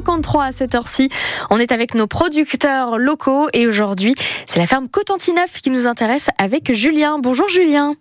[0.00, 1.08] 7h53 à cette heure-ci.
[1.50, 4.14] On est avec nos producteurs locaux et aujourd'hui,
[4.46, 7.18] c'est la ferme Cotentinef qui nous intéresse avec Julien.
[7.18, 7.94] Bonjour Julien.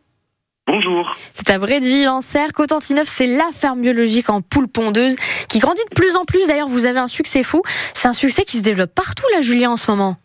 [0.67, 1.15] Bonjour.
[1.33, 2.51] C'est à Bretteville en Serre.
[2.51, 5.15] Cotentinef, c'est la ferme biologique en poule pondeuse
[5.47, 6.47] qui grandit de plus en plus.
[6.47, 7.61] D'ailleurs, vous avez un succès fou.
[7.93, 10.17] C'est un succès qui se développe partout là, Julien, en ce moment.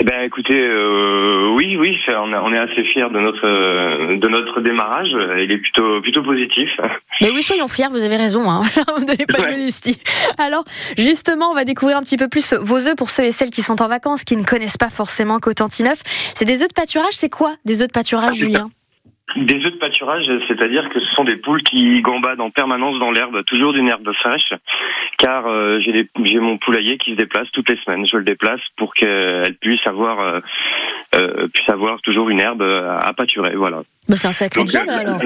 [0.00, 4.60] Eh ben, écoutez, euh, oui, oui, on, est assez fiers de notre euh, de notre
[4.60, 5.08] démarrage.
[5.38, 6.68] Il est plutôt plutôt positif.
[7.20, 7.88] Mais oui, soyons fiers.
[7.90, 8.50] Vous avez raison.
[8.50, 8.62] Hein.
[8.98, 10.00] vous n'avez pas de modestie.
[10.38, 10.64] Alors,
[10.98, 13.62] justement, on va découvrir un petit peu plus vos œufs pour ceux et celles qui
[13.62, 16.00] sont en vacances, qui ne connaissent pas forcément Cotentinef.
[16.34, 17.12] C'est des œufs de pâturage.
[17.12, 18.70] C'est quoi des œufs de pâturage, ah, Julien?
[19.36, 23.10] Des œufs de pâturage, c'est-à-dire que ce sont des poules qui gambadent en permanence dans
[23.10, 24.52] l'herbe, toujours d'une herbe fraîche,
[25.18, 28.06] car euh, j'ai mon poulailler qui se déplace toutes les semaines.
[28.06, 30.40] Je le déplace pour qu'elle puisse avoir euh,
[31.16, 33.56] euh, puisse avoir toujours une herbe à pâturer.
[33.56, 33.82] Voilà.
[34.08, 35.18] c'est un sacré job alors.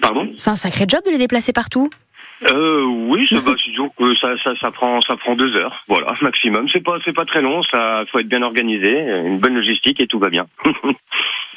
[0.00, 0.32] Pardon?
[0.36, 1.88] C'est un sacré job de les déplacer partout.
[2.50, 3.52] Euh, oui, ça, bah,
[3.98, 6.68] que ça, ça, ça, prend, ça prend deux heures, voilà, maximum.
[6.72, 7.62] C'est pas, c'est pas très long.
[7.64, 10.46] Ça, faut être bien organisé, une bonne logistique et tout va bien.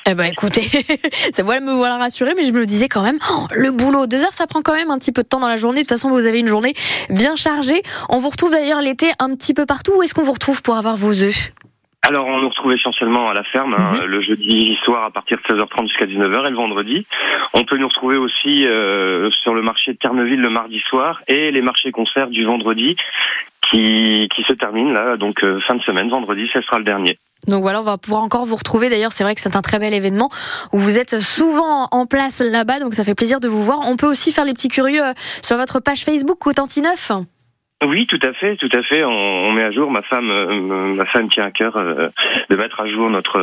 [0.05, 0.61] Eh ben écoutez,
[1.33, 4.05] ça voilà me voilà rassuré, mais je me le disais quand même, oh, le boulot,
[4.05, 5.77] deux heures, ça prend quand même un petit peu de temps dans la journée.
[5.77, 6.73] De toute façon, vous avez une journée
[7.09, 7.81] bien chargée.
[8.09, 9.93] On vous retrouve d'ailleurs l'été un petit peu partout.
[9.95, 11.53] Où est-ce qu'on vous retrouve pour avoir vos œufs?
[12.05, 14.05] Alors, on nous retrouve essentiellement à la ferme, hein, mhm.
[14.05, 17.07] le jeudi soir à partir de 16h30 jusqu'à 19h et le vendredi.
[17.53, 21.49] On peut nous retrouver aussi euh, sur le marché de Terneville le mardi soir et
[21.51, 22.97] les marchés concerts du vendredi
[23.71, 27.17] qui, qui se terminent là, donc euh, fin de semaine, vendredi, ce sera le dernier.
[27.47, 28.89] Donc voilà, on va pouvoir encore vous retrouver.
[28.89, 30.29] D'ailleurs, c'est vrai que c'est un très bel événement
[30.71, 33.79] où vous êtes souvent en place là-bas, donc ça fait plaisir de vous voir.
[33.89, 37.11] On peut aussi faire les petits curieux euh, sur votre page Facebook Cotentinef.
[37.85, 39.03] Oui, tout à fait, tout à fait.
[39.03, 39.91] On, met à jour.
[39.91, 42.07] Ma femme, euh, ma femme tient à cœur euh,
[42.49, 43.41] de mettre à jour notre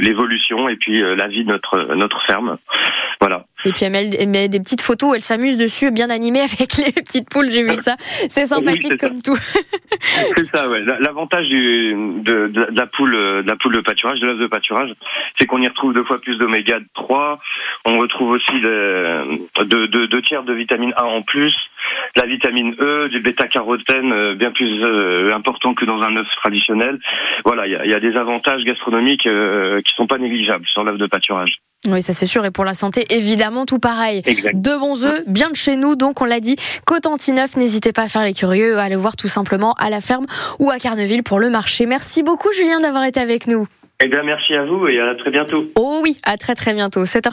[0.00, 2.56] l'évolution et puis la vie de notre notre ferme.
[3.20, 3.44] Voilà.
[3.64, 7.28] Et puis elle met, des petites photos, elle s'amuse dessus, bien animée avec les petites
[7.28, 7.96] poules, j'ai vu ça.
[8.28, 9.36] C'est sympathique comme tout.
[10.36, 10.80] c'est ça, ouais.
[11.00, 14.90] L'avantage de, de, la poule, de la poule de pâturage, de l'œuf de pâturage,
[15.38, 17.38] c'est qu'on y retrouve deux fois plus d'oméga 3.
[17.86, 21.54] On retrouve aussi deux tiers de vitamine A en plus,
[22.14, 26.98] la vitamine E, du bêta-carotène euh, bien plus euh, important que dans un œuf traditionnel.
[27.44, 31.06] Voilà, il y, a, des avantages gastronomiques euh, qui sont pas négligeables sur l'œuf de
[31.06, 31.58] pâturage.
[31.88, 32.44] Oui, ça c'est sûr.
[32.44, 34.22] Et pour la santé, évidemment, tout pareil.
[34.24, 34.60] Exact.
[34.60, 35.94] De bons œufs, bien de chez nous.
[35.94, 39.28] Donc, on l'a dit, Cotentinef, n'hésitez pas à faire les curieux, à aller voir tout
[39.28, 40.26] simplement à la ferme
[40.58, 41.86] ou à Carneville pour le marché.
[41.86, 43.66] Merci beaucoup, Julien, d'avoir été avec nous.
[44.04, 45.70] Eh bien, merci à vous et à très bientôt.
[45.74, 47.04] Oh oui, à très très bientôt.
[47.04, 47.32] 7h